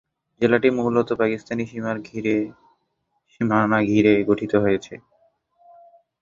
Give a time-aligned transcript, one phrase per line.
[0.41, 1.67] জেলাটি মূলত পাকিস্তানের
[3.31, 4.93] সীমানা ঘিরে গঠিত হয়েছে।